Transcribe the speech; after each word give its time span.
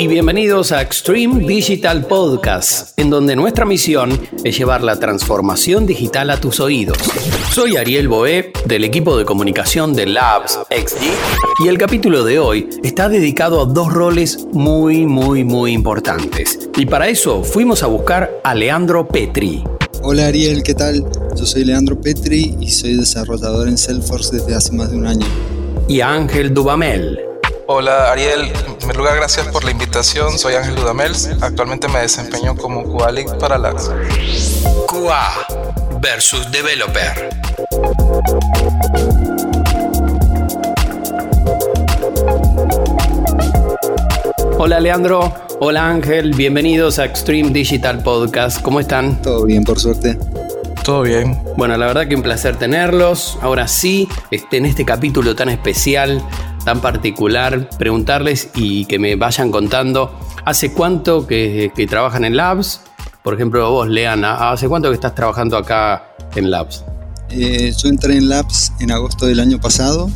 Y 0.00 0.08
bienvenidos 0.08 0.72
a 0.72 0.80
Extreme 0.80 1.46
Digital 1.46 2.06
Podcast, 2.06 2.98
en 2.98 3.10
donde 3.10 3.36
nuestra 3.36 3.66
misión 3.66 4.18
es 4.44 4.56
llevar 4.56 4.82
la 4.82 4.98
transformación 4.98 5.84
digital 5.84 6.30
a 6.30 6.40
tus 6.40 6.58
oídos. 6.58 6.96
Soy 7.52 7.76
Ariel 7.76 8.08
Boé, 8.08 8.50
del 8.64 8.84
equipo 8.84 9.18
de 9.18 9.26
comunicación 9.26 9.92
de 9.92 10.06
Labs 10.06 10.58
XG, 10.70 11.02
y 11.62 11.68
el 11.68 11.76
capítulo 11.76 12.24
de 12.24 12.38
hoy 12.38 12.70
está 12.82 13.10
dedicado 13.10 13.60
a 13.60 13.66
dos 13.66 13.92
roles 13.92 14.46
muy, 14.52 15.04
muy, 15.04 15.44
muy 15.44 15.72
importantes. 15.72 16.70
Y 16.78 16.86
para 16.86 17.08
eso 17.08 17.44
fuimos 17.44 17.82
a 17.82 17.86
buscar 17.86 18.40
a 18.42 18.54
Leandro 18.54 19.06
Petri. 19.06 19.62
Hola 20.02 20.28
Ariel, 20.28 20.62
¿qué 20.62 20.72
tal? 20.72 21.04
Yo 21.36 21.44
soy 21.44 21.64
Leandro 21.66 22.00
Petri 22.00 22.56
y 22.58 22.70
soy 22.70 22.96
desarrollador 22.96 23.68
en 23.68 23.76
Salesforce 23.76 24.34
desde 24.34 24.54
hace 24.54 24.72
más 24.72 24.90
de 24.90 24.96
un 24.96 25.06
año. 25.06 25.26
Y 25.88 26.00
a 26.00 26.14
Ángel 26.14 26.54
Dubamel. 26.54 27.29
Hola 27.72 28.10
Ariel, 28.10 28.52
en 28.66 28.74
primer 28.78 28.96
lugar 28.96 29.14
gracias 29.14 29.46
por 29.46 29.62
la 29.62 29.70
invitación, 29.70 30.40
soy 30.40 30.54
Ángel 30.54 30.74
Dudamel, 30.74 31.12
actualmente 31.40 31.86
me 31.86 32.00
desempeño 32.00 32.56
como 32.56 32.82
QA 32.82 33.12
Lead 33.12 33.38
para 33.38 33.58
Labs. 33.58 33.92
QA 34.88 35.46
versus 36.00 36.50
Developer. 36.50 37.30
Hola 44.58 44.80
Leandro, 44.80 45.32
hola 45.60 45.86
Ángel, 45.86 46.34
bienvenidos 46.34 46.98
a 46.98 47.04
Extreme 47.04 47.50
Digital 47.50 48.02
Podcast, 48.02 48.62
¿cómo 48.62 48.80
están? 48.80 49.22
Todo 49.22 49.44
bien, 49.44 49.62
por 49.62 49.78
suerte. 49.78 50.18
Todo 50.82 51.02
bien. 51.02 51.40
Bueno, 51.56 51.76
la 51.76 51.86
verdad 51.86 52.08
que 52.08 52.16
un 52.16 52.22
placer 52.22 52.56
tenerlos. 52.56 53.38
Ahora 53.42 53.68
sí, 53.68 54.08
este, 54.30 54.56
en 54.56 54.66
este 54.66 54.84
capítulo 54.84 55.36
tan 55.36 55.50
especial, 55.50 56.20
tan 56.70 56.80
particular, 56.80 57.68
preguntarles 57.80 58.50
y 58.54 58.84
que 58.84 59.00
me 59.00 59.16
vayan 59.16 59.50
contando, 59.50 60.16
¿hace 60.44 60.72
cuánto 60.72 61.26
que, 61.26 61.72
trabajan 61.90 62.24
en 62.24 62.36
Labs? 62.36 62.82
Por 63.24 63.34
ejemplo, 63.34 63.68
vos, 63.72 63.88
Leana, 63.88 64.52
¿hace 64.52 64.68
cuánto 64.68 64.88
que 64.88 64.94
estás 64.94 65.16
trabajando 65.16 65.56
acá 65.56 66.14
en 66.36 66.48
Labs? 66.48 66.84
Eh, 67.28 67.72
yo 67.76 67.88
entré 67.88 68.18
en 68.18 68.28
Labs 68.28 68.72
en 68.78 68.92
agosto 68.92 69.26
del 69.26 69.40
año 69.40 69.58
pasado. 69.58 70.08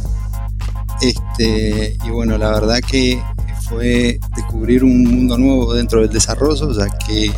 Este, 1.00 1.98
y 2.04 2.10
bueno, 2.10 2.38
la 2.38 2.50
verdad 2.50 2.78
que 2.88 3.20
fue 3.68 4.20
descubrir 4.36 4.84
un 4.84 5.02
mundo 5.02 5.36
nuevo 5.36 5.74
dentro 5.74 6.02
del 6.02 6.10
desarrollo, 6.10 6.70
ya 6.70 6.86
que 7.04 7.32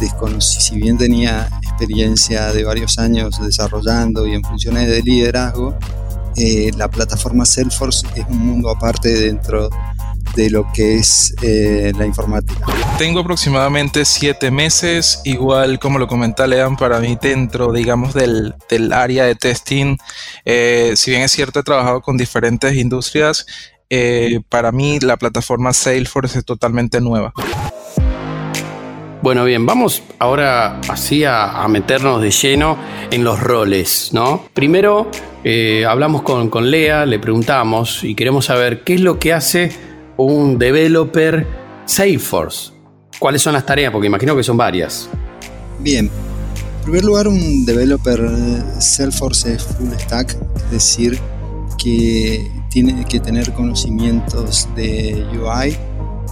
desconocí, 0.00 0.60
si 0.60 0.78
bien 0.78 0.98
tenía 0.98 1.48
experiencia 1.62 2.52
de 2.52 2.64
varios 2.64 2.98
años 2.98 3.40
desarrollando 3.40 4.26
y 4.26 4.34
en 4.34 4.42
funciones 4.42 4.88
de 4.88 5.00
liderazgo, 5.00 5.78
eh, 6.36 6.70
la 6.76 6.88
plataforma 6.88 7.44
Salesforce 7.44 8.06
es 8.14 8.24
un 8.28 8.38
mundo 8.38 8.70
aparte 8.70 9.08
dentro 9.08 9.68
de 10.36 10.50
lo 10.50 10.70
que 10.72 10.96
es 10.96 11.34
eh, 11.42 11.92
la 11.96 12.06
informática. 12.06 12.64
Tengo 12.96 13.20
aproximadamente 13.20 14.04
siete 14.04 14.50
meses, 14.50 15.20
igual 15.24 15.78
como 15.78 15.98
lo 15.98 16.06
comenta 16.06 16.46
Lean, 16.46 16.76
para 16.76 17.00
mí 17.00 17.18
dentro, 17.20 17.72
digamos, 17.72 18.14
del, 18.14 18.54
del 18.70 18.92
área 18.92 19.24
de 19.24 19.34
testing, 19.34 19.96
eh, 20.44 20.94
si 20.96 21.10
bien 21.10 21.22
es 21.22 21.32
cierto, 21.32 21.60
he 21.60 21.62
trabajado 21.62 22.00
con 22.00 22.16
diferentes 22.16 22.74
industrias, 22.74 23.46
para 24.48 24.72
mí 24.72 25.00
la 25.00 25.18
plataforma 25.18 25.74
Salesforce 25.74 26.38
es 26.38 26.44
totalmente 26.46 26.98
nueva. 27.02 27.34
Bueno, 29.22 29.44
bien, 29.44 29.64
vamos 29.64 30.02
ahora 30.18 30.80
así 30.88 31.22
a, 31.22 31.64
meternos 31.68 32.20
de 32.20 32.32
lleno 32.32 32.76
en 33.12 33.22
los 33.22 33.38
roles, 33.38 34.10
¿no? 34.12 34.46
Primero 34.52 35.08
eh, 35.44 35.86
hablamos 35.88 36.22
con, 36.22 36.50
con 36.50 36.72
Lea, 36.72 37.06
le 37.06 37.20
preguntamos 37.20 38.02
y 38.02 38.16
queremos 38.16 38.46
saber 38.46 38.82
qué 38.82 38.94
es 38.94 39.00
lo 39.00 39.20
que 39.20 39.32
hace 39.32 39.70
un 40.16 40.58
developer 40.58 41.46
Salesforce. 41.84 42.72
¿Cuáles 43.20 43.42
son 43.42 43.52
las 43.52 43.64
tareas? 43.64 43.92
Porque 43.92 44.08
imagino 44.08 44.34
que 44.34 44.42
son 44.42 44.56
varias. 44.56 45.08
Bien, 45.78 46.10
en 46.78 46.82
primer 46.82 47.04
lugar, 47.04 47.28
un 47.28 47.64
developer 47.64 48.28
Salesforce 48.80 49.54
es 49.54 49.62
full 49.62 49.92
stack, 50.00 50.36
es 50.56 50.70
decir, 50.72 51.16
que 51.78 52.50
tiene 52.70 53.04
que 53.04 53.20
tener 53.20 53.52
conocimientos 53.52 54.68
de 54.74 55.24
UI, 55.38 55.76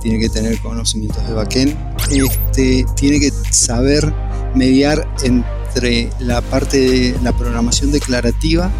tiene 0.03 0.19
que 0.19 0.29
tener 0.29 0.59
conocimientos 0.61 1.27
de 1.27 1.35
backend, 1.35 1.77
este, 2.11 2.87
tiene 2.97 3.21
que 3.21 3.31
saber 3.51 4.13
mediar 4.55 5.07
entre 5.23 6.11
la 6.19 6.41
parte 6.41 6.79
de 6.79 7.17
la 7.23 7.33
programación 7.33 7.93
declarativa 7.93 8.71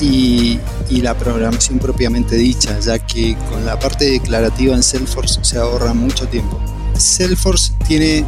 y, 0.00 0.58
la 1.02 1.16
programación 1.16 1.78
propiamente 1.78 2.36
dicha, 2.36 2.78
ya 2.80 2.98
que 2.98 3.36
con 3.50 3.64
la 3.64 3.78
parte 3.78 4.10
declarativa 4.10 4.74
en 4.74 4.82
Salesforce 4.82 5.40
se 5.42 5.58
ahorra 5.58 5.92
mucho 5.92 6.26
tiempo. 6.26 6.58
Salesforce 6.96 7.72
tiene 7.86 8.24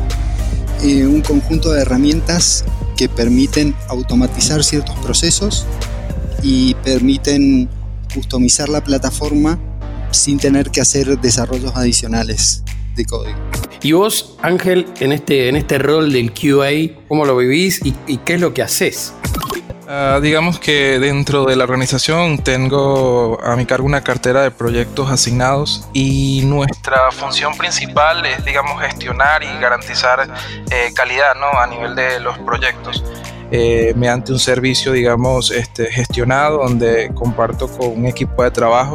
eh, 0.82 1.06
un 1.06 1.22
conjunto 1.22 1.72
de 1.72 1.82
herramientas 1.82 2.64
que 2.96 3.08
permiten 3.08 3.74
automatizar 3.88 4.62
ciertos 4.62 4.94
procesos 4.98 5.66
y 6.42 6.74
permiten 6.74 7.68
customizar 8.14 8.68
la 8.68 8.84
plataforma 8.84 9.58
sin 10.10 10.38
tener 10.38 10.70
que 10.70 10.80
hacer 10.80 11.18
desarrollos 11.18 11.74
adicionales 11.76 12.62
de 12.96 13.04
código. 13.04 13.38
Y 13.82 13.92
vos, 13.92 14.36
Ángel, 14.42 14.86
en 15.00 15.12
este, 15.12 15.48
en 15.48 15.56
este 15.56 15.78
rol 15.78 16.12
del 16.12 16.32
QA, 16.32 17.00
¿cómo 17.08 17.24
lo 17.24 17.36
vivís 17.36 17.80
y, 17.84 18.18
qué 18.18 18.34
es 18.34 18.40
lo 18.40 18.52
que 18.52 18.62
haces? 18.62 19.14
Ah, 19.88 20.20
digamos 20.22 20.60
que 20.60 21.00
dentro 21.00 21.46
de 21.46 21.56
la 21.56 21.64
organización 21.64 22.38
tengo 22.38 23.40
a 23.42 23.56
mi 23.56 23.66
cargo 23.66 23.86
una 23.86 24.02
cartera 24.02 24.42
de 24.42 24.52
proyectos 24.52 25.10
asignados 25.10 25.88
y 25.92 26.42
nuestra 26.44 27.10
función 27.10 27.56
principal 27.56 28.24
es, 28.24 28.44
digamos, 28.44 28.80
gestionar 28.80 29.42
y 29.42 29.46
garantizar 29.60 30.28
eh, 30.70 30.92
calidad 30.94 31.34
¿no? 31.34 31.58
a 31.58 31.66
nivel 31.66 31.96
de 31.96 32.20
los 32.20 32.38
proyectos. 32.38 33.02
Eh, 33.50 33.92
mediante 33.96 34.30
un 34.30 34.38
servicio, 34.38 34.92
digamos, 34.92 35.50
este, 35.50 35.90
gestionado 35.90 36.58
donde 36.58 37.10
comparto 37.14 37.66
con 37.66 37.88
un 37.98 38.06
equipo 38.06 38.44
de 38.44 38.52
trabajo 38.52 38.94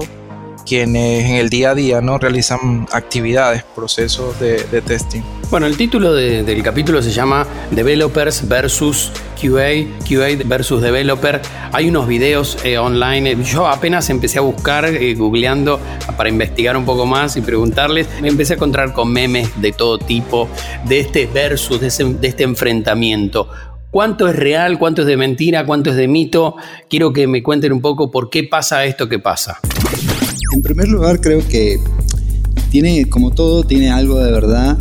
quienes 0.65 1.25
en 1.25 1.35
el 1.35 1.49
día 1.49 1.71
a 1.71 1.75
día 1.75 2.01
¿no? 2.01 2.17
realizan 2.17 2.87
actividades, 2.91 3.63
procesos 3.75 4.39
de, 4.39 4.81
testing. 4.81 5.21
Bueno, 5.49 5.67
el 5.67 5.77
título 5.77 6.13
del 6.13 6.63
capítulo 6.63 7.01
se 7.01 7.11
llama 7.11 7.45
Developers 7.71 8.47
versus 8.47 9.11
QA, 9.39 9.85
QA 10.07 10.43
versus 10.45 10.81
Developer. 10.81 11.41
Hay 11.71 11.87
unos 11.87 12.07
videos 12.07 12.57
eh, 12.63 12.77
online. 12.77 13.37
Yo 13.43 13.67
apenas 13.67 14.09
empecé 14.09 14.39
a 14.39 14.41
buscar, 14.41 14.85
eh, 14.85 15.13
googleando 15.13 15.79
para 16.17 16.29
investigar 16.29 16.75
un 16.75 16.85
poco 16.85 17.05
más 17.05 17.37
y 17.37 17.41
preguntarles. 17.41 18.07
Me 18.21 18.29
empecé 18.29 18.53
a 18.53 18.55
encontrar 18.55 18.93
con 18.93 19.11
memes 19.11 19.49
de 19.61 19.71
todo 19.71 19.97
tipo, 19.99 20.49
de 20.85 20.99
este 20.99 21.27
versus, 21.27 21.79
de, 21.79 22.15
de 22.19 22.27
este 22.27 22.43
enfrentamiento. 22.43 23.49
¿Cuánto 23.91 24.27
es 24.27 24.35
real? 24.35 24.77
¿Cuánto 24.77 25.03
es 25.03 25.07
de 25.07 25.15
mentira? 25.15 25.65
¿Cuánto 25.65 25.91
es 25.91 25.95
de 25.95 26.07
mito? 26.07 26.55
Quiero 26.89 27.13
que 27.13 27.27
me 27.27 27.41
cuenten 27.41 27.71
un 27.71 27.81
poco 27.81 28.11
por 28.11 28.29
qué 28.29 28.43
pasa 28.43 28.83
esto 28.83 29.07
que 29.07 29.19
pasa. 29.19 29.59
En 30.55 30.61
primer 30.61 30.87
lugar, 30.87 31.19
creo 31.19 31.45
que 31.45 31.81
tiene, 32.71 33.09
como 33.09 33.31
todo, 33.31 33.65
tiene 33.65 33.91
algo 33.91 34.23
de 34.23 34.31
verdad 34.31 34.77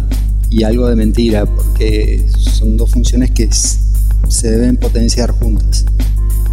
y 0.49 0.63
algo 0.63 0.87
de 0.87 0.95
mentira, 0.95 1.47
porque 1.47 2.25
son 2.39 2.77
dos 2.77 2.93
funciones 2.93 3.33
que 3.33 3.49
se 4.29 4.51
deben 4.53 4.77
potenciar 4.77 5.33
juntas. 5.33 5.85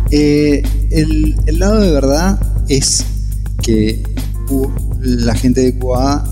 Eh, 0.09 0.63
el, 0.89 1.35
lado 1.59 1.81
de 1.81 1.91
verdad 1.91 2.39
es 2.67 3.05
que 3.61 4.01
la 5.01 5.35
gente 5.35 5.61
de 5.61 5.77
QA 5.77 6.25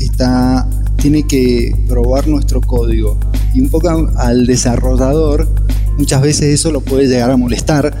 está, 0.00 0.68
tiene 0.96 1.26
que 1.26 1.74
probar 1.88 2.28
nuestro 2.28 2.60
código 2.60 3.18
y 3.54 3.62
un 3.62 3.70
poco 3.70 3.88
al 4.16 4.46
desarrollador 4.46 5.48
muchas 5.96 6.20
veces 6.20 6.52
eso 6.52 6.70
lo 6.70 6.82
puede 6.82 7.08
llegar 7.08 7.30
a 7.30 7.38
molestar, 7.38 7.96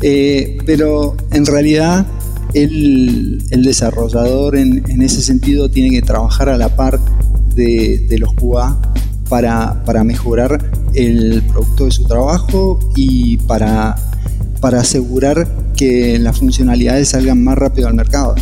eh, 0.00 0.58
pero 0.66 1.16
en 1.30 1.46
realidad 1.46 2.08
el, 2.54 3.42
desarrollador 3.50 4.56
en, 4.56 5.02
ese 5.02 5.22
sentido 5.22 5.68
tiene 5.68 5.90
que 5.90 6.02
trabajar 6.02 6.48
a 6.48 6.56
la 6.56 6.74
par 6.74 6.98
de, 7.54 8.06
los 8.18 8.32
QA 8.34 8.80
para, 9.28 10.04
mejorar 10.04 10.70
el 10.94 11.42
producto 11.42 11.86
de 11.86 11.90
su 11.90 12.04
trabajo 12.04 12.78
y 12.96 13.38
para 13.38 13.96
asegurar 14.62 15.48
que 15.76 16.18
las 16.18 16.38
funcionalidades 16.38 17.08
salgan 17.10 17.42
más 17.42 17.56
rápido 17.56 17.88
al 17.88 17.94
mercado. 17.94 18.34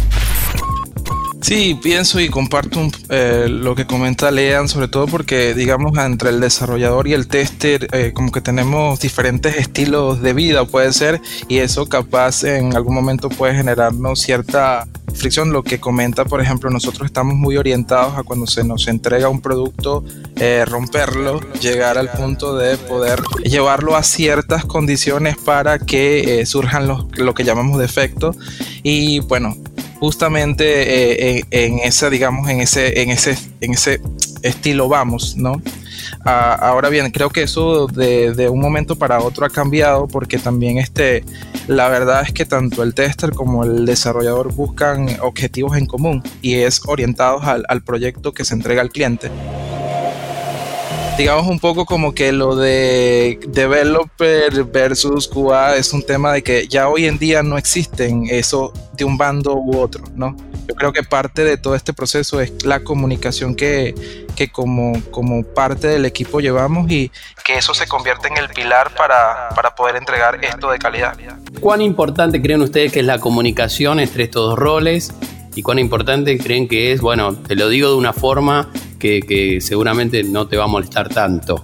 Sí, 1.42 1.74
pienso 1.82 2.20
y 2.20 2.28
comparto 2.28 2.86
eh, 3.08 3.46
lo 3.48 3.74
que 3.74 3.86
comenta 3.86 4.30
Lean, 4.30 4.68
sobre 4.68 4.88
todo 4.88 5.06
porque, 5.06 5.54
digamos, 5.54 5.96
entre 5.96 6.28
el 6.30 6.38
desarrollador 6.38 7.08
y 7.08 7.14
el 7.14 7.28
tester, 7.28 7.88
eh, 7.92 8.12
como 8.14 8.30
que 8.30 8.42
tenemos 8.42 9.00
diferentes 9.00 9.56
estilos 9.56 10.20
de 10.20 10.34
vida, 10.34 10.66
puede 10.66 10.92
ser, 10.92 11.20
y 11.48 11.58
eso 11.58 11.86
capaz 11.88 12.44
en 12.44 12.76
algún 12.76 12.94
momento 12.94 13.30
puede 13.30 13.54
generarnos 13.54 14.20
cierta 14.20 14.86
fricción. 15.14 15.50
Lo 15.50 15.62
que 15.62 15.80
comenta, 15.80 16.26
por 16.26 16.42
ejemplo, 16.42 16.68
nosotros 16.68 17.06
estamos 17.06 17.34
muy 17.34 17.56
orientados 17.56 18.18
a 18.18 18.22
cuando 18.22 18.46
se 18.46 18.62
nos 18.62 18.86
entrega 18.86 19.30
un 19.30 19.40
producto, 19.40 20.04
eh, 20.36 20.64
romperlo, 20.68 21.40
llegar 21.58 21.96
al 21.96 22.10
punto 22.10 22.56
de 22.56 22.76
poder 22.76 23.22
llevarlo 23.44 23.96
a 23.96 24.02
ciertas 24.02 24.66
condiciones 24.66 25.36
para 25.38 25.78
que 25.78 26.44
surjan 26.44 26.86
los, 26.86 27.06
lo 27.16 27.32
que 27.32 27.44
llamamos 27.44 27.78
defectos. 27.80 28.36
Y 28.82 29.20
bueno, 29.20 29.56
justamente 30.00 31.38
eh, 31.38 31.44
en, 31.50 31.78
esa, 31.78 32.10
digamos, 32.10 32.48
en 32.48 32.60
ese, 32.60 33.02
en 33.02 33.10
ese, 33.10 33.36
en 33.60 33.74
ese 33.74 34.00
estilo 34.42 34.88
vamos, 34.88 35.36
¿no? 35.36 35.62
Ah, 36.24 36.54
ahora 36.54 36.88
bien, 36.88 37.10
creo 37.10 37.30
que 37.30 37.42
eso 37.42 37.86
de, 37.86 38.48
un 38.50 38.60
momento 38.60 38.96
para 38.96 39.20
otro 39.20 39.46
ha 39.46 39.50
cambiado 39.50 40.08
porque 40.08 40.38
también 40.38 40.78
este, 40.78 41.24
la 41.68 41.88
verdad 41.88 42.22
es 42.22 42.32
que 42.32 42.44
tanto 42.44 42.82
el 42.82 42.94
tester 42.94 43.32
como 43.32 43.64
el 43.64 43.86
desarrollador 43.86 44.52
buscan 44.54 45.08
objetivos 45.20 45.76
en 45.76 45.86
común 45.86 46.22
y 46.42 46.54
es 46.54 46.80
orientados 46.86 47.44
al, 47.44 47.64
al 47.68 47.82
proyecto 47.82 48.32
que 48.32 48.44
se 48.44 48.54
entrega 48.54 48.82
al 48.82 48.90
cliente 48.90 49.30
digamos 51.20 51.48
un 51.48 51.60
poco 51.60 51.84
como 51.84 52.14
que 52.14 52.32
lo 52.32 52.56
de 52.56 53.38
developer 53.46 54.64
versus 54.64 55.28
QA 55.28 55.76
es 55.76 55.92
un 55.92 56.02
tema 56.02 56.32
de 56.32 56.42
que 56.42 56.66
ya 56.66 56.88
hoy 56.88 57.04
en 57.04 57.18
día 57.18 57.42
no 57.42 57.58
existen 57.58 58.26
eso 58.30 58.72
de 58.94 59.04
un 59.04 59.18
bando 59.18 59.54
u 59.54 59.76
otro, 59.78 60.02
¿no? 60.14 60.34
Yo 60.66 60.74
creo 60.74 60.94
que 60.94 61.02
parte 61.02 61.44
de 61.44 61.58
todo 61.58 61.74
este 61.74 61.92
proceso 61.92 62.40
es 62.40 62.64
la 62.64 62.80
comunicación 62.80 63.54
que, 63.54 63.94
que 64.34 64.50
como, 64.50 64.94
como 65.10 65.42
parte 65.42 65.88
del 65.88 66.06
equipo 66.06 66.40
llevamos 66.40 66.90
y 66.90 67.12
que 67.44 67.58
eso 67.58 67.74
se 67.74 67.86
convierte 67.86 68.28
en 68.28 68.38
el 68.38 68.48
pilar 68.48 68.94
para, 68.94 69.50
para 69.54 69.74
poder 69.74 69.96
entregar 69.96 70.42
esto 70.42 70.70
de 70.70 70.78
calidad. 70.78 71.18
¿Cuán 71.60 71.82
importante 71.82 72.40
creen 72.40 72.62
ustedes 72.62 72.92
que 72.92 73.00
es 73.00 73.06
la 73.06 73.18
comunicación 73.18 74.00
entre 74.00 74.24
estos 74.24 74.48
dos 74.48 74.58
roles? 74.58 75.12
¿Y 75.54 75.62
cuán 75.62 75.78
importante 75.78 76.38
creen 76.38 76.68
que 76.68 76.92
es? 76.92 77.00
Bueno, 77.00 77.34
te 77.34 77.56
lo 77.56 77.68
digo 77.68 77.90
de 77.90 77.96
una 77.96 78.12
forma 78.12 78.70
que, 78.98 79.58
seguramente 79.60 80.22
no 80.22 80.46
te 80.46 80.56
va 80.56 80.64
a 80.64 80.68
molestar 80.68 81.08
tanto. 81.08 81.62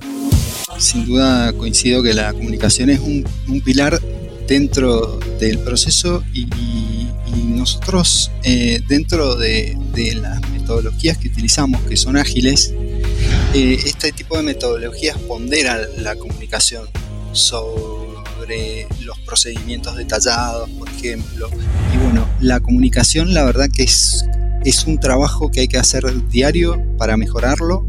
Sin 0.79 1.07
duda 1.07 1.53
coincido 1.53 2.03
que 2.03 2.13
la 2.13 2.33
comunicación 2.33 2.91
es 2.91 3.01
un, 3.01 3.25
pilar 3.65 4.01
dentro 4.47 5.19
del 5.39 5.59
proceso 5.61 6.23
y, 6.33 6.47
nosotros 7.47 8.31
eh, 8.45 8.81
dentro 8.87 9.35
de, 9.35 9.77
las 10.21 10.41
metodologías 10.51 11.19
que 11.19 11.29
utilizamos, 11.29 11.81
que 11.83 11.97
son 11.97 12.17
ágiles, 12.17 12.73
eh, 13.55 13.79
este 13.85 14.13
tipo 14.13 14.37
de 14.37 14.43
metodologías 14.45 15.19
ponderan 15.19 15.81
la 15.99 16.15
comunicación 16.15 16.87
sobre 18.47 18.87
los 19.05 19.19
procedimientos 19.21 19.97
detallados, 19.97 20.71
por 20.71 20.89
ejemplo. 20.89 21.49
Y 21.93 21.99
bueno, 21.99 22.29
la 22.41 22.61
comunicación 22.61 23.35
la 23.35 23.43
verdad 23.45 23.69
que 23.73 23.83
es 23.83 24.25
es 24.65 24.85
un 24.85 24.99
trabajo 24.99 25.51
que 25.51 25.61
hay 25.61 25.69
que 25.69 25.79
hacer 25.79 26.05
diario 26.29 26.83
para 26.99 27.17
mejorarlo. 27.17 27.87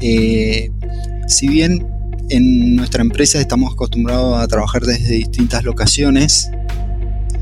Eh, 0.00 0.70
si 1.26 1.48
bien 1.48 1.86
en 2.28 2.76
nuestra 2.76 3.02
empresa 3.02 3.40
estamos 3.40 3.72
acostumbrados 3.72 4.38
a 4.38 4.46
trabajar 4.46 4.82
desde 4.82 5.14
distintas 5.14 5.64
locaciones, 5.64 6.50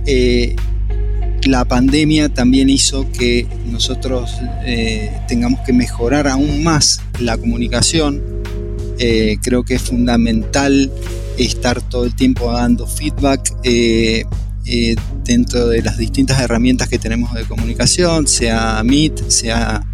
eh, 0.06 0.56
la 1.44 1.66
pandemia 1.66 2.31
también 2.31 2.70
hizo 2.70 3.10
que 3.12 3.46
nosotros 3.70 4.38
eh, 4.64 5.12
tengamos 5.28 5.60
que 5.66 5.72
mejorar 5.75 6.26
aún 6.28 6.62
más 6.62 7.00
la 7.19 7.37
comunicación. 7.37 8.22
creo 9.43 9.64
que 9.64 9.75
es 9.75 9.82
fundamental 9.82 10.88
estar 11.38 11.81
todo 11.82 12.05
el 12.05 12.14
tiempo 12.14 12.52
dando 12.52 12.87
feedback 12.87 13.55
eh, 13.64 14.25
dentro 15.25 15.69
de 15.69 15.82
las 15.82 15.99
distintas 15.99 16.40
herramientas 16.40 16.88
que 16.88 16.99
tenemos 16.99 17.34
de 17.34 17.44
comunicación, 17.44 18.26
sea 18.29 18.82
Meet, 18.84 19.29
sea 19.29 19.84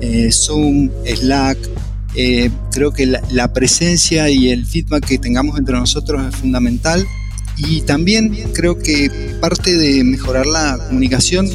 eh, 0.00 0.30
Zoom, 0.32 0.90
Slack. 1.04 1.58
Eh, 2.16 2.50
creo 2.70 2.92
que 2.92 3.06
la, 3.06 3.52
presencia 3.52 4.30
y 4.30 4.50
el 4.50 4.66
feedback 4.66 5.04
que 5.04 5.18
tengamos 5.18 5.58
entre 5.58 5.74
nosotros 5.74 6.22
es 6.26 6.36
fundamental. 6.36 7.06
Y 7.56 7.82
también 7.82 8.34
creo 8.52 8.78
que 8.78 9.36
parte 9.40 9.76
de 9.76 10.02
mejorar 10.02 10.46
la 10.46 10.78
comunicación 10.88 11.48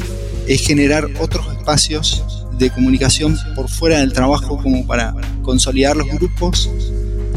es 0.46 0.66
generar 0.66 1.08
otros 1.18 1.46
espacios 1.52 2.24
de 2.58 2.70
comunicación 2.70 3.36
por 3.54 3.68
fuera 3.68 3.98
del 3.98 4.12
trabajo 4.12 4.58
como 4.62 4.86
para 4.86 5.14
consolidar 5.42 5.96
los 5.96 6.08
grupos 6.08 6.70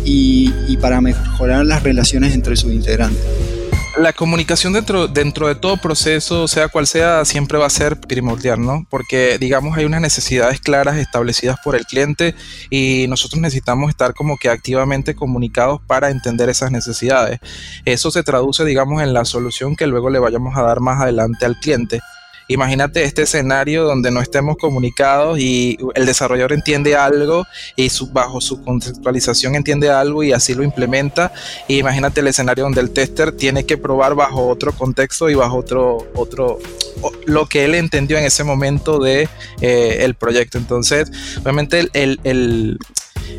y, 0.03 0.77
para 0.77 1.01
mejorar 1.01 1.65
las 1.65 1.83
relaciones 1.83 2.33
entre 2.33 2.55
sus 2.55 2.73
integrantes 2.73 3.19
la 3.97 4.11
comunicación 4.11 4.73
dentro, 4.73 5.07
dentro 5.07 5.47
de 5.47 5.53
todo 5.53 5.77
proceso, 5.77 6.47
sea 6.47 6.67
cual 6.67 6.87
sea, 6.87 7.25
siempre 7.25 7.59
va 7.59 7.67
a 7.67 7.69
ser 7.69 7.99
primordial, 7.99 8.59
¿no? 8.59 8.87
Porque, 8.89 9.37
digamos, 9.37 9.77
hay 9.77 9.85
unas 9.85 10.01
necesidades 10.01 10.59
claras 10.59 10.97
establecidas 10.97 11.57
por 11.63 11.75
el 11.75 11.85
cliente 11.85 12.33
y 12.71 13.05
nosotros 13.07 13.39
necesitamos 13.39 13.89
estar 13.89 14.15
como 14.15 14.37
que 14.37 14.49
activamente 14.49 15.13
comunicados 15.13 15.79
para 15.85 16.09
entender 16.09 16.49
esas 16.49 16.71
necesidades. 16.71 17.39
Eso 17.85 18.09
se 18.09 18.23
traduce, 18.23 18.65
digamos, 18.65 19.03
en 19.03 19.13
la 19.13 19.25
solución 19.25 19.75
que 19.75 19.85
luego 19.85 20.09
le 20.09 20.17
vayamos 20.17 20.57
a 20.57 20.63
dar 20.63 20.79
más 20.79 20.99
adelante 20.99 21.45
al 21.45 21.59
cliente. 21.59 22.01
Imagínate 22.47 23.03
este 23.03 23.23
escenario 23.23 23.83
donde 23.83 24.11
no 24.11 24.21
estemos 24.21 24.57
comunicados 24.57 25.39
y 25.39 25.77
el 25.95 26.05
desarrollador 26.05 26.53
entiende 26.53 26.95
algo 26.95 27.45
y 27.75 27.89
bajo 28.11 28.41
su 28.41 28.63
contextualización 28.63 29.55
entiende 29.55 29.89
algo 29.89 30.23
y 30.23 30.33
así 30.33 30.53
lo 30.53 30.63
implementa. 30.63 31.31
Y 31.67 31.79
imagínate 31.79 32.21
el 32.21 32.27
escenario 32.27 32.63
donde 32.63 32.81
el 32.81 32.91
tester 32.91 33.31
tiene 33.31 33.65
que 33.65 33.77
probar 33.77 34.15
bajo 34.15 34.47
otro 34.47 34.73
contexto 34.73 35.29
y 35.29 35.35
bajo 35.35 35.57
otro, 35.57 36.07
otro 36.15 36.59
lo 37.25 37.47
que 37.47 37.65
él 37.65 37.75
entendió 37.75 38.17
en 38.17 38.25
ese 38.25 38.43
momento 38.43 38.99
de 38.99 39.27
eh, 39.61 40.13
proyecto. 40.17 40.57
Entonces, 40.57 41.11
obviamente 41.41 41.89
el, 41.93 42.19
el 42.23 42.77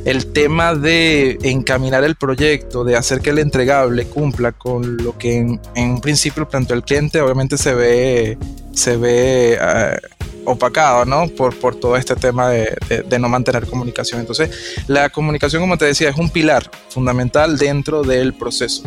el 0.04 0.32
tema 0.32 0.74
de 0.74 1.38
encaminar 1.42 2.04
el 2.04 2.16
proyecto, 2.16 2.84
de 2.84 2.96
hacer 2.96 3.20
que 3.20 3.30
el 3.30 3.38
entregable 3.38 4.06
cumpla 4.06 4.52
con 4.52 4.98
lo 4.98 5.16
que 5.16 5.36
en, 5.36 5.60
un 5.76 6.00
principio 6.00 6.48
planteó 6.48 6.76
el 6.76 6.82
cliente, 6.82 7.20
obviamente 7.20 7.56
se 7.56 7.74
ve, 7.74 8.38
se 8.74 8.96
ve 8.96 9.58
eh, 9.60 9.98
opacado, 10.44 11.04
¿no? 11.04 11.28
Por, 11.28 11.56
por 11.56 11.76
todo 11.76 11.96
este 11.96 12.14
tema 12.16 12.50
de, 12.50 12.76
de, 13.06 13.18
no 13.18 13.28
mantener 13.28 13.66
comunicación. 13.66 14.20
Entonces, 14.20 14.76
la 14.86 15.08
comunicación, 15.10 15.62
como 15.62 15.78
te 15.78 15.86
decía, 15.86 16.10
es 16.10 16.16
un 16.16 16.30
pilar 16.30 16.70
fundamental 16.88 17.56
dentro 17.56 18.02
del 18.02 18.34
proceso. 18.34 18.82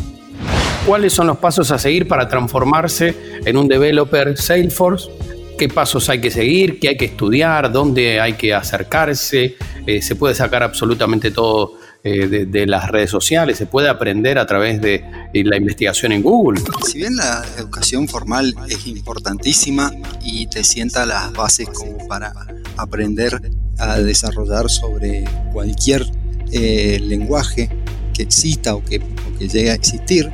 ¿Cuáles 0.86 1.12
son 1.12 1.26
los 1.26 1.38
pasos 1.38 1.70
a 1.70 1.78
seguir 1.78 2.08
para 2.08 2.28
transformarse 2.28 3.40
en 3.44 3.56
un 3.56 3.68
developer 3.68 4.36
Salesforce? 4.36 5.10
qué 5.58 5.68
pasos 5.68 6.08
hay 6.08 6.20
que 6.20 6.30
seguir, 6.30 6.78
qué 6.78 6.90
hay 6.90 6.96
que 6.96 7.06
estudiar, 7.06 7.70
dónde 7.70 8.20
hay 8.20 8.34
que 8.34 8.54
acercarse. 8.54 9.56
Eh, 9.86 10.00
se 10.00 10.14
puede 10.14 10.34
sacar 10.34 10.62
absolutamente 10.62 11.30
todo 11.30 11.77
eh, 12.10 12.46
de, 12.46 12.66
las 12.66 12.90
redes 12.90 13.10
sociales, 13.10 13.58
se 13.58 13.66
puede 13.66 13.90
aprender 13.90 14.38
a 14.38 14.46
través 14.46 14.80
de 14.80 15.04
la 15.34 15.56
investigación 15.58 16.12
en 16.12 16.22
Google. 16.22 16.58
Si 16.86 16.98
bien 16.98 17.16
la 17.16 17.44
educación 17.58 18.08
formal 18.08 18.54
es 18.66 18.86
importantísima 18.86 19.92
y 20.24 20.46
te 20.46 20.64
sienta 20.64 21.04
las 21.04 21.30
bases 21.34 21.68
como 21.68 22.08
para 22.08 22.32
aprender 22.78 23.38
a 23.78 23.98
desarrollar 23.98 24.70
sobre 24.70 25.24
cualquier 25.52 26.06
eh, 26.50 26.98
lenguaje 27.02 27.68
que 28.14 28.22
exista 28.22 28.74
o 28.74 28.82
que, 28.82 29.00
o 29.00 29.38
llegue 29.38 29.70
a 29.70 29.74
existir, 29.74 30.30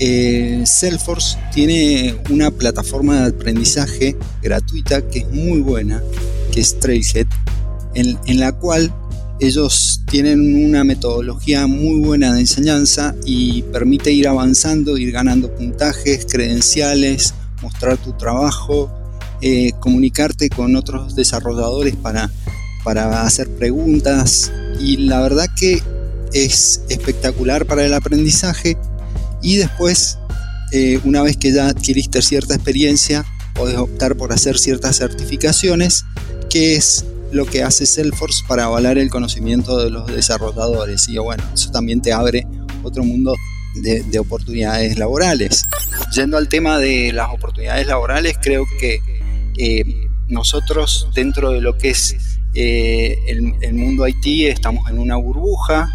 eh, 0.00 0.62
Salesforce 0.64 1.36
tiene 1.52 2.16
una 2.30 2.50
plataforma 2.50 3.20
de 3.20 3.36
aprendizaje 3.36 4.16
gratuita 4.40 5.06
que 5.06 5.18
es 5.18 5.28
muy 5.28 5.60
buena, 5.60 6.02
que 6.50 6.60
es 6.60 6.78
Trailhead, 6.80 7.26
en 7.94 8.40
la 8.40 8.52
cual 8.52 8.90
ellos 9.40 10.02
tienen 10.06 10.66
una 10.66 10.84
metodología 10.84 11.66
muy 11.66 12.00
buena 12.00 12.34
de 12.34 12.40
enseñanza 12.40 13.14
y 13.24 13.62
permite 13.62 14.12
ir 14.12 14.28
avanzando, 14.28 14.98
ir 14.98 15.12
ganando 15.12 15.54
puntajes, 15.54 16.26
credenciales, 16.30 17.34
mostrar 17.62 17.96
tu 17.96 18.12
trabajo, 18.12 18.90
eh, 19.40 19.72
comunicarte 19.80 20.50
con 20.50 20.76
otros 20.76 21.14
desarrolladores 21.14 21.96
para, 21.96 22.30
para 22.84 23.22
hacer 23.22 23.48
preguntas. 23.48 24.52
Y 24.78 24.98
la 24.98 25.20
verdad 25.20 25.46
que 25.58 25.82
es 26.34 26.82
espectacular 26.90 27.64
para 27.64 27.84
el 27.84 27.94
aprendizaje. 27.94 28.76
Y 29.42 29.56
después, 29.56 30.18
eh, 30.72 31.00
una 31.04 31.22
vez 31.22 31.38
que 31.38 31.50
ya 31.50 31.68
adquiriste 31.68 32.20
cierta 32.20 32.54
experiencia, 32.54 33.24
podés 33.54 33.78
optar 33.78 34.16
por 34.16 34.34
hacer 34.34 34.58
ciertas 34.58 34.98
certificaciones, 34.98 36.04
que 36.50 36.76
es 36.76 37.06
lo 37.32 37.46
que 37.46 37.62
hace 37.62 37.86
Salesforce 37.86 38.44
para 38.46 38.64
avalar 38.64 38.98
el 38.98 39.10
conocimiento 39.10 39.78
de 39.78 39.90
los 39.90 40.06
desarrolladores. 40.06 41.08
Y 41.08 41.18
bueno, 41.18 41.42
eso 41.54 41.70
también 41.70 42.02
te 42.02 42.12
abre 42.12 42.46
otro 42.82 43.04
mundo 43.04 43.34
de, 43.74 44.18
oportunidades 44.18 44.98
laborales. 44.98 45.64
Yendo 46.14 46.36
al 46.36 46.48
tema 46.48 46.78
de 46.78 47.12
las 47.12 47.30
oportunidades 47.30 47.86
laborales, 47.86 48.36
creo 48.40 48.64
que 48.80 49.00
eh, 49.56 50.08
nosotros 50.28 51.08
dentro 51.14 51.50
de 51.50 51.60
lo 51.60 51.76
que 51.76 51.90
es 51.90 52.16
eh, 52.54 53.16
el, 53.26 53.54
el 53.60 53.74
mundo 53.74 54.08
IT 54.08 54.48
estamos 54.48 54.90
en 54.90 54.98
una 54.98 55.16
burbuja 55.16 55.88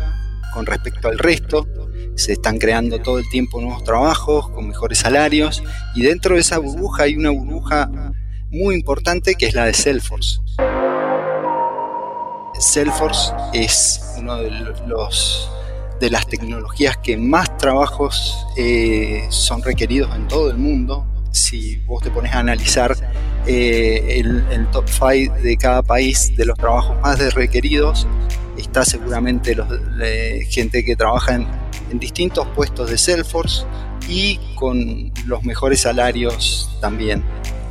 con 0.53 0.65
respecto 0.65 1.09
al 1.09 1.19
resto 1.19 1.67
se 2.15 2.31
están 2.33 2.57
creando 2.57 2.99
todo 2.99 3.19
el 3.19 3.29
tiempo 3.29 3.61
nuevos 3.61 3.83
trabajos 3.83 4.49
con 4.49 4.67
mejores 4.67 4.99
salarios 4.99 5.61
y 5.95 6.03
dentro 6.03 6.35
de 6.35 6.41
esa 6.41 6.57
burbuja 6.57 7.03
hay 7.03 7.15
una 7.15 7.29
burbuja 7.29 7.89
muy 8.49 8.75
importante 8.75 9.35
que 9.35 9.47
es 9.47 9.53
la 9.53 9.65
de 9.65 9.73
Salesforce. 9.73 10.39
Salesforce 12.59 13.33
es 13.53 14.01
uno 14.17 14.37
de 14.37 14.51
los 14.87 15.49
de 15.99 16.09
las 16.09 16.27
tecnologías 16.27 16.97
que 16.97 17.17
más 17.17 17.57
trabajos 17.57 18.45
eh, 18.57 19.25
son 19.29 19.63
requeridos 19.63 20.13
en 20.15 20.27
todo 20.27 20.49
el 20.49 20.57
mundo. 20.57 21.05
Si 21.31 21.77
vos 21.85 22.03
te 22.03 22.11
pones 22.11 22.33
a 22.33 22.39
analizar 22.39 22.95
eh, 23.45 24.19
el, 24.19 24.67
top 24.71 24.85
5 24.87 25.35
de 25.41 25.57
cada 25.57 25.83
país 25.83 26.35
de 26.35 26.45
los 26.45 26.57
trabajos 26.57 26.99
más 27.01 27.33
requeridos. 27.33 28.07
Está 28.57 28.85
seguramente 28.85 29.53
los, 29.53 29.67
gente 30.49 30.83
que 30.83 30.95
trabaja 30.95 31.35
en, 31.35 31.47
en 31.91 31.99
distintos 31.99 32.47
puestos 32.55 32.89
de 32.89 32.97
Salesforce 32.97 33.65
y 34.07 34.39
con 34.55 35.11
los 35.25 35.43
mejores 35.43 35.81
salarios 35.81 36.77
también. 36.79 37.23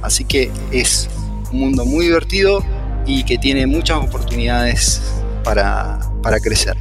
Así 0.03 0.25
que 0.25 0.51
es 0.71 1.09
un 1.51 1.61
mundo 1.61 1.87
muy 1.87 2.07
divertido 2.07 2.63
y 3.07 3.25
que 3.25 3.39
tiene 3.39 3.67
muchas 3.67 3.99
oportunidades 3.99 5.03
para, 5.43 5.99
para 6.23 6.41
crecer. 6.41 6.77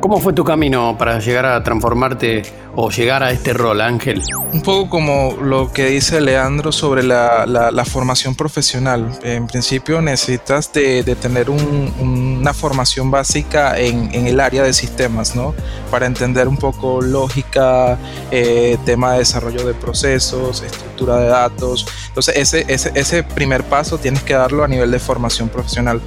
¿Cómo 0.00 0.20
fue 0.20 0.32
tu 0.32 0.44
camino 0.44 0.96
para 0.98 1.18
llegar 1.18 1.46
a 1.46 1.62
transformarte 1.62 2.42
o 2.74 2.90
llegar 2.90 3.22
a 3.22 3.30
este 3.30 3.52
rol, 3.52 3.80
Ángel? 3.80 4.22
Un 4.52 4.62
poco 4.62 4.90
como 4.90 5.32
lo 5.42 5.72
que 5.72 5.86
dice 5.86 6.20
Leandro 6.20 6.70
sobre 6.70 7.02
la, 7.02 7.46
la, 7.46 7.84
formación 7.84 8.34
profesional. 8.34 9.10
En 9.22 9.46
principio 9.46 10.02
necesitas 10.02 10.72
de, 10.72 11.02
tener 11.20 11.48
un, 11.50 12.38
una 12.40 12.52
formación 12.52 13.10
básica 13.10 13.78
en, 13.78 14.26
el 14.26 14.38
área 14.38 14.62
de 14.62 14.72
sistemas, 14.72 15.34
¿no? 15.34 15.54
Para 15.90 16.06
entender 16.06 16.46
un 16.46 16.58
poco 16.58 17.00
lógica, 17.00 17.98
eh, 18.30 18.76
tema 18.84 19.12
de 19.12 19.20
desarrollo 19.20 19.66
de 19.66 19.74
procesos, 19.74 20.62
estructura 20.62 21.16
de 21.16 21.26
datos. 21.28 21.86
Entonces 22.08 22.36
ese, 22.36 22.66
ese, 22.68 23.22
primer 23.22 23.64
paso 23.64 23.98
tienes 23.98 24.22
que 24.22 24.34
darlo 24.34 24.62
a 24.62 24.68
nivel 24.68 24.90
de 24.90 24.98
formación 24.98 25.48
profesional. 25.48 26.00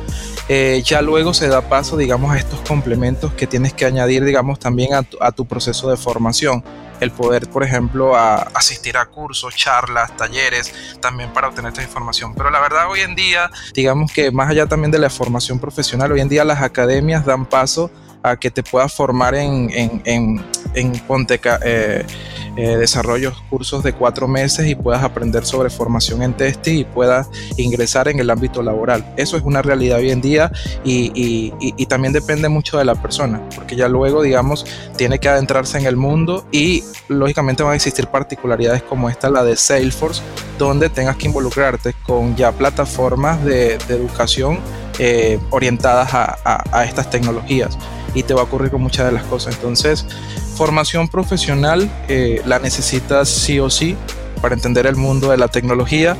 Eh, 0.47 0.81
ya 0.83 1.01
luego 1.01 1.33
se 1.33 1.47
da 1.47 1.61
paso, 1.61 1.95
digamos, 1.95 2.31
a 2.33 2.37
estos 2.37 2.59
complementos 2.61 3.33
que 3.33 3.45
tienes 3.45 3.73
añadir, 3.85 4.23
digamos, 4.23 4.59
también 4.59 4.93
a 4.93 5.03
tu, 5.03 5.17
a 5.21 5.31
tu 5.31 5.45
proceso 5.45 5.89
de 5.89 5.97
formación 5.97 6.63
el 6.99 7.11
poder, 7.11 7.49
por 7.49 7.63
ejemplo, 7.63 8.15
a 8.15 8.35
asistir 8.53 8.97
a 8.97 9.05
cursos, 9.05 9.55
charlas, 9.55 10.15
talleres, 10.17 10.73
también 10.99 11.31
para 11.31 11.47
obtener 11.47 11.69
esta 11.69 11.83
información. 11.83 12.33
Pero 12.35 12.49
la 12.49 12.59
verdad 12.59 12.89
hoy 12.89 13.01
en 13.01 13.15
día, 13.15 13.49
digamos 13.73 14.11
que 14.11 14.31
más 14.31 14.49
allá 14.49 14.65
también 14.65 14.91
de 14.91 14.99
la 14.99 15.09
formación 15.09 15.59
profesional, 15.59 16.11
hoy 16.11 16.21
en 16.21 16.29
día 16.29 16.43
las 16.43 16.61
academias 16.61 17.25
dan 17.25 17.45
paso 17.45 17.89
a 18.21 18.35
que 18.35 18.51
te 18.51 18.63
puedas 18.63 18.93
formar 18.93 19.33
en, 19.35 19.69
en, 19.71 20.01
en, 20.05 20.45
en 20.73 20.99
ponte, 20.99 21.39
eh, 21.63 22.05
eh, 22.61 22.75
desarrollos, 22.75 23.41
cursos 23.49 23.85
de 23.85 23.93
cuatro 23.93 24.27
meses 24.27 24.67
y 24.67 24.75
puedas 24.75 25.01
aprender 25.01 25.45
sobre 25.45 25.69
formación 25.69 26.21
en 26.21 26.33
testing 26.33 26.79
y 26.79 26.83
puedas 26.83 27.29
ingresar 27.55 28.09
en 28.09 28.19
el 28.19 28.29
ámbito 28.29 28.61
laboral. 28.61 29.13
Eso 29.15 29.37
es 29.37 29.43
una 29.43 29.61
realidad 29.61 29.99
hoy 29.99 30.11
en 30.11 30.19
día 30.19 30.51
y, 30.83 31.53
también 31.87 32.11
depende 32.11 32.49
mucho 32.49 32.77
de 32.77 32.83
la 32.83 32.95
persona, 32.95 33.41
porque 33.55 33.77
ya 33.77 33.87
luego, 33.87 34.21
digamos, 34.21 34.65
tiene 34.97 35.19
que 35.19 35.29
adentrarse 35.29 35.77
en 35.77 35.85
el 35.85 35.95
mundo 35.95 36.45
y 36.51 36.83
lógicamente 37.07 37.63
van 37.63 37.71
a 37.71 37.75
existir 37.77 38.07
particularidades 38.07 38.83
como 38.83 39.09
esta, 39.09 39.29
la 39.29 39.45
de 39.45 39.55
Salesforce, 39.55 40.21
donde 40.57 40.89
tengas 40.89 41.15
que 41.15 41.27
involucrarte 41.27 41.93
con 42.05 42.35
ya 42.35 42.51
plataformas 42.51 43.41
de, 43.45 43.75
educación 43.87 44.59
eh, 44.99 45.39
orientadas 45.49 46.09
a 46.13 46.83
estas 46.85 47.09
tecnologías 47.09 47.77
y 48.13 48.23
te 48.23 48.33
va 48.33 48.41
a 48.41 48.43
ocurrir 48.43 48.71
con 48.71 48.81
muchas 48.81 49.05
de 49.05 49.11
las 49.11 49.23
cosas. 49.23 49.55
Entonces, 49.55 50.05
formación 50.59 51.07
profesional 51.07 51.89
eh, 52.09 52.41
la 52.45 52.59
necesitas 52.59 53.29
sí 53.29 53.61
o 53.61 53.69
sí 53.69 53.95
para 54.41 54.55
entender 54.55 54.87
el 54.87 54.97
mundo 54.97 55.31
de 55.31 55.37
la 55.37 55.47
tecnología 55.47 56.17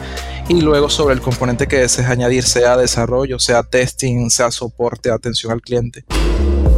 y 0.47 0.61
luego 0.61 0.89
sobre 0.89 1.13
el 1.13 1.19
componente 1.19 1.67
que 1.67 1.79
desees 1.79 2.07
añadir, 2.07 2.45
sea 2.45 2.77
desarrollo, 2.77 3.37
sea 3.37 3.63
testing, 3.63 4.29
sea 4.29 4.49
soporte, 4.49 5.11
atención 5.11 5.51
al 5.51 5.61
cliente. 5.61 6.05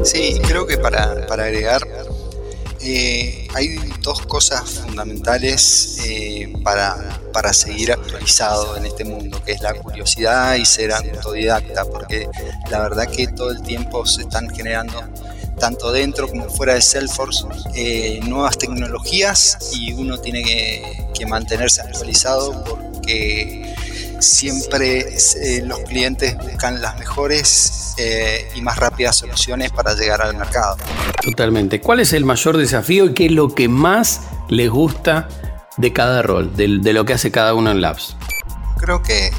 Sí, 0.04 0.42
creo 0.48 0.66
que 0.66 0.80
para, 0.80 1.28
para 1.28 1.44
agregar, 1.44 1.88
eh, 2.82 3.48
hay 3.54 3.78
dos 4.02 4.24
cosas 4.24 4.68
fundamentales 4.84 6.00
eh, 6.04 6.52
para, 6.64 7.22
para 7.32 7.54
seguir 7.54 7.92
actualizado 7.92 8.76
en 8.76 8.88
este 8.88 9.06
mundo, 9.06 9.40
que 9.46 9.52
es 9.52 9.62
la 9.62 9.76
curiosidad 9.76 10.56
y 10.56 10.66
ser 10.66 10.94
autodidacta, 10.94 11.86
porque 11.86 12.28
la 12.72 12.80
verdad 12.80 13.08
que 13.08 13.28
todo 13.28 13.52
el 13.52 13.62
tiempo 13.62 14.04
se 14.08 14.24
están 14.24 14.50
generando 14.50 15.00
tanto 15.62 15.92
dentro 15.92 16.28
como 16.28 16.50
fuera 16.50 16.74
de 16.74 16.82
Salesforce, 16.82 17.46
eh, 17.76 18.20
nuevas 18.24 18.58
tecnologías 18.58 19.60
y 19.74 19.94
uno 19.94 20.18
tiene 20.18 20.44
que, 20.44 21.08
mantenerse 21.30 21.82
actualizado 21.82 22.64
porque 22.64 23.76
siempre 24.20 25.16
eh, 25.16 25.62
los 25.64 25.82
clientes 25.82 26.36
buscan 26.36 26.82
las 26.82 26.98
mejores 26.98 27.94
eh, 27.98 28.50
y 28.56 28.62
más 28.62 28.80
rápidas 28.80 29.18
soluciones 29.18 29.72
para 29.72 29.94
llegar 29.94 30.24
al 30.24 30.36
mercado. 30.36 30.78
Totalmente. 31.24 31.80
¿Cuál 31.80 32.00
es 32.00 32.14
el 32.14 32.26
mayor 32.26 32.58
desafío 32.58 33.06
y 33.06 33.14
qué 33.14 33.28
es 33.28 33.32
lo 33.34 33.54
que 33.54 33.68
más 33.68 34.22
les 34.50 34.72
gusta 34.72 35.30
de 35.78 35.94
cada 35.94 36.24
rol, 36.24 36.56
de, 36.56 36.80
de 36.82 36.92
lo 36.92 37.06
que 37.06 37.14
hace 37.14 37.30
cada 37.30 37.54
uno 37.54 37.70
en 37.70 37.82
Labs? 37.82 38.18
Creo 38.78 39.04
que 39.04 39.30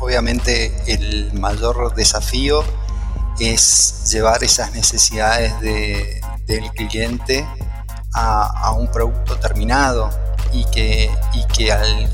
obviamente 0.00 0.70
el 0.86 1.32
mayor 1.32 1.94
desafío 1.94 2.62
es 3.38 4.10
llevar 4.12 4.42
esas 4.42 4.72
necesidades 4.72 5.58
de, 5.60 6.20
del 6.46 6.70
cliente 6.70 7.46
a, 8.14 8.70
un 8.70 8.90
producto 8.90 9.38
terminado 9.38 10.10
y 10.52 10.64
que, 10.66 11.10
y 11.34 11.44
que 11.52 11.70
al, 11.70 12.08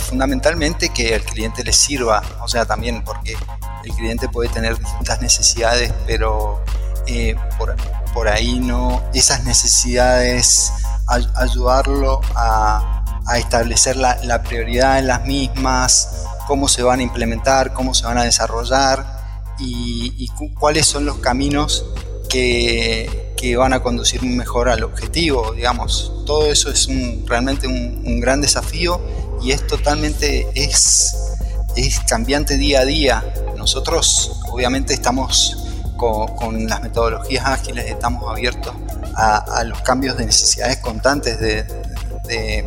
fundamentalmente 0.00 0.90
que 0.90 1.14
al 1.14 1.22
cliente 1.22 1.64
le 1.64 1.72
sirva, 1.72 2.22
o 2.42 2.48
sea, 2.48 2.66
también 2.66 3.02
porque 3.04 3.36
el 3.84 3.92
cliente 3.92 4.28
puede 4.28 4.50
tener 4.50 4.78
distintas 4.78 5.22
necesidades, 5.22 5.92
pero 6.06 6.62
eh, 7.06 7.36
por, 7.56 7.74
por, 8.12 8.28
ahí 8.28 8.58
no, 8.58 9.02
esas 9.14 9.44
necesidades, 9.44 10.72
ayudarlo 11.36 12.20
a, 12.34 13.04
a 13.26 13.38
establecer 13.38 13.96
la, 13.96 14.18
la, 14.24 14.42
prioridad 14.42 14.98
en 14.98 15.06
las 15.06 15.24
mismas, 15.24 16.26
cómo 16.46 16.68
se 16.68 16.82
van 16.82 17.00
a 17.00 17.02
implementar, 17.02 17.72
cómo 17.72 17.94
se 17.94 18.04
van 18.04 18.18
a 18.18 18.24
desarrollar 18.24 19.15
y, 19.58 20.28
cuáles 20.58 20.86
son 20.86 21.04
los 21.06 21.18
caminos 21.18 21.86
que, 22.28 23.32
que, 23.36 23.56
van 23.56 23.72
a 23.72 23.82
conducir 23.82 24.22
mejor 24.22 24.68
al 24.68 24.84
objetivo, 24.84 25.52
digamos. 25.52 26.12
Todo 26.26 26.50
eso 26.50 26.70
es 26.70 26.86
un, 26.86 27.24
realmente 27.26 27.66
un, 27.66 28.20
gran 28.20 28.40
desafío 28.40 29.00
y 29.42 29.52
es 29.52 29.66
totalmente, 29.66 30.48
es, 30.54 31.14
es 31.76 32.00
cambiante 32.00 32.56
día 32.56 32.80
a 32.80 32.84
día. 32.84 33.34
Nosotros 33.56 34.40
obviamente 34.50 34.94
estamos 34.94 35.66
con, 35.96 36.66
las 36.66 36.82
metodologías 36.82 37.46
ágiles, 37.46 37.86
estamos 37.86 38.28
abiertos 38.30 38.74
a, 39.14 39.36
a, 39.36 39.64
los 39.64 39.80
cambios 39.82 40.16
de 40.16 40.26
necesidades 40.26 40.78
constantes 40.78 41.40
de, 41.40 41.62
de, 42.26 42.66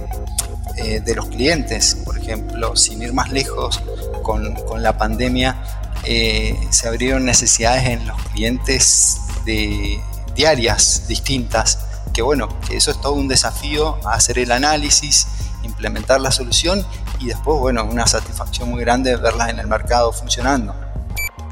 eh, 0.77 1.01
de 1.01 1.15
los 1.15 1.27
clientes. 1.27 1.97
Por 2.05 2.17
ejemplo, 2.17 2.75
sin 2.75 3.01
ir 3.01 3.13
más 3.13 3.31
lejos, 3.31 3.81
con, 4.23 4.53
con 4.53 4.83
la 4.83 4.97
pandemia 4.97 5.78
eh, 6.03 6.67
se 6.69 6.87
abrieron 6.87 7.25
necesidades 7.25 7.85
en 7.87 8.07
los 8.07 8.21
clientes 8.33 9.21
de 9.45 10.01
diarias 10.35 11.07
distintas, 11.07 11.79
que 12.13 12.21
bueno, 12.21 12.49
que 12.67 12.77
eso 12.77 12.91
es 12.91 13.01
todo 13.01 13.13
un 13.13 13.27
desafío, 13.27 13.97
hacer 14.07 14.39
el 14.39 14.51
análisis, 14.51 15.27
implementar 15.63 16.21
la 16.21 16.31
solución 16.31 16.85
y 17.19 17.27
después, 17.27 17.59
bueno, 17.59 17.83
una 17.83 18.07
satisfacción 18.07 18.69
muy 18.69 18.81
grande 18.81 19.15
verlas 19.17 19.49
en 19.49 19.59
el 19.59 19.67
mercado 19.67 20.11
funcionando 20.11 20.88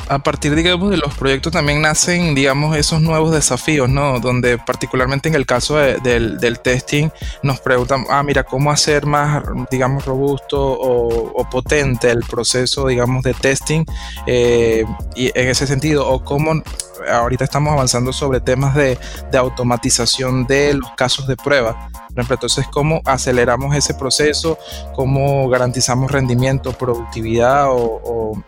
a 0.10 0.20
partir, 0.20 0.56
digamos, 0.56 0.90
de 0.90 0.98
los 0.98 1.16
proyectos 1.16 1.54
también 1.54 1.82
nacen, 1.82 2.36
digamos, 2.36 2.76
esos 2.78 3.02
nuevos 3.02 3.32
desafíos, 3.32 3.90
¿no? 3.90 4.20
Donde 4.20 4.58
particularmente 4.58 5.30
en 5.30 5.36
el 5.36 5.46
caso 5.46 5.78
del, 5.78 6.60
testing 6.64 7.10
nos 7.44 7.60
preguntan, 7.60 8.06
ah, 8.10 8.24
mira, 8.24 8.44
¿cómo 8.44 8.72
hacer 8.72 9.06
más, 9.06 9.44
digamos, 9.70 10.06
robusto 10.06 10.60
o, 10.60 11.50
potente 11.50 12.10
el 12.10 12.20
proceso, 12.20 12.88
digamos, 12.88 13.24
de 13.24 13.34
testing? 13.34 13.86
Eh, 14.26 14.86
y 15.16 15.28
en 15.40 15.48
ese 15.50 15.68
sentido, 15.68 16.08
o 16.08 16.24
cómo 16.24 16.62
ahorita 17.10 17.44
estamos 17.44 17.74
avanzando 17.74 18.14
sobre 18.14 18.40
temas 18.40 18.76
de, 18.76 18.98
automatización 19.38 20.48
de 20.48 20.74
los 20.74 20.92
casos 20.92 21.28
de 21.28 21.36
prueba. 21.36 21.90
Por 21.92 22.20
ejemplo, 22.20 22.36
entonces, 22.36 22.66
¿cómo 22.68 23.02
aceleramos 23.06 23.76
ese 23.76 23.94
proceso? 23.94 24.58
¿Cómo 24.96 25.48
garantizamos 25.50 26.12
rendimiento, 26.12 26.74
productividad 26.74 27.68
o, 27.70 28.44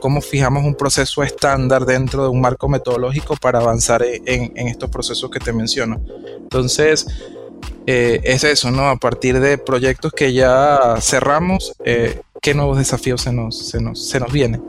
cómo 0.00 0.20
fijamos 0.20 0.64
un 0.64 0.74
proceso 0.74 1.22
estándar 1.22 1.84
dentro 1.84 2.22
de 2.24 2.30
un 2.30 2.40
marco 2.40 2.68
metodológico 2.68 3.36
para 3.36 3.58
avanzar 3.58 4.02
en, 4.02 4.52
en 4.56 4.68
estos 4.68 4.88
procesos 4.90 5.30
que 5.30 5.38
te 5.38 5.52
menciono? 5.52 6.00
Entonces, 6.38 7.06
eh, 7.86 8.20
es 8.24 8.44
eso, 8.44 8.70
¿no? 8.70 8.88
A 8.88 8.96
partir 8.96 9.40
de 9.40 9.58
proyectos 9.58 10.12
que 10.12 10.32
ya 10.32 10.96
cerramos, 11.00 11.74
eh, 11.84 12.20
¿qué 12.40 12.54
nuevos 12.54 12.78
desafíos 12.78 13.22
se 13.22 13.32
nos, 13.32 13.58
se 13.68 13.80
nos, 13.80 14.08
se 14.08 14.20
nos 14.20 14.32
vienen? 14.32 14.62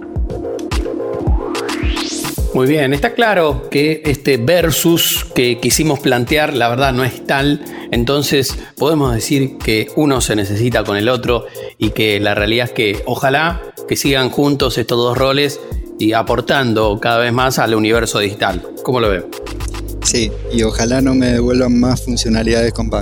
Muy 2.54 2.68
bien, 2.68 2.94
está 2.94 3.14
claro 3.16 3.68
que 3.72 4.04
este 4.06 4.38
versus 4.38 5.26
que 5.34 5.60
quisimos 5.60 6.00
plantear, 6.00 6.54
la 6.54 6.70
verdad 6.70 6.94
no 6.94 7.04
es 7.04 7.26
tal, 7.26 7.66
entonces 7.92 8.56
podemos 8.78 9.12
decir 9.12 9.58
que 9.58 9.92
uno 9.96 10.22
se 10.22 10.36
necesita 10.36 10.84
con 10.84 10.96
el 10.96 11.10
otro 11.10 11.48
y 11.80 11.90
que 11.90 12.20
la 12.20 12.36
realidad 12.36 12.68
es 12.68 12.72
que 12.74 13.02
ojalá 13.06 13.60
que 13.88 13.96
sigan 13.96 14.30
juntos 14.30 14.78
estos 14.78 15.00
dos 15.00 15.18
roles 15.18 15.60
y 15.98 16.14
aportando 16.14 17.00
cada 17.00 17.18
vez 17.18 17.34
más 17.34 17.58
al 17.58 17.74
universo 17.74 18.20
digital. 18.20 18.62
¿Cómo 18.84 19.00
lo 19.00 19.10
veo? 19.10 19.28
Sí, 20.04 20.32
y 20.52 20.62
ojalá 20.62 21.02
no 21.02 21.16
me 21.16 21.32
devuelvan 21.32 21.80
más 21.80 22.04
funcionalidades 22.06 22.72
con 22.72 22.92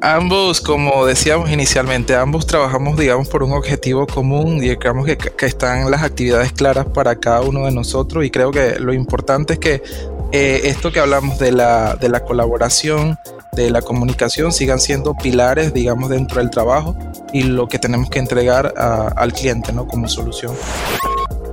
ambos, 0.00 0.60
como 0.60 1.06
decíamos 1.06 1.50
inicialmente, 1.50 2.14
ambos 2.14 2.46
trabajamos, 2.46 2.96
digamos, 2.96 3.28
por 3.28 3.42
un 3.42 3.52
objetivo 3.52 4.06
común 4.06 4.58
digamos 4.58 5.06
que, 5.06 5.16
que 5.16 5.46
están 5.46 5.90
las 5.90 6.02
actividades 6.02 6.52
claras 6.52 6.86
para 6.86 7.16
cada 7.16 7.42
uno 7.42 7.66
de 7.66 7.72
nosotros 7.72 8.24
y 8.24 8.30
creo 8.30 8.50
que 8.50 8.78
lo 8.78 8.92
importante 8.92 9.54
es 9.54 9.58
que 9.58 9.82
eh, 10.32 10.62
esto 10.64 10.92
que 10.92 11.00
hablamos 11.00 11.38
de 11.38 11.50
la, 11.52 11.96
de 11.96 12.08
la 12.08 12.20
colaboración, 12.20 13.18
de 13.52 13.70
la 13.70 13.82
comunicación, 13.82 14.52
sigan 14.52 14.78
siendo 14.78 15.14
pilares, 15.14 15.74
digamos, 15.74 16.08
dentro 16.08 16.38
del 16.38 16.50
trabajo 16.50 16.96
y 17.32 17.42
lo 17.42 17.68
que 17.68 17.78
tenemos 17.78 18.10
que 18.10 18.20
entregar 18.20 18.72
al 18.76 19.32
cliente, 19.32 19.72
¿no? 19.72 19.88
Como 19.88 20.08
solución. 20.08 20.54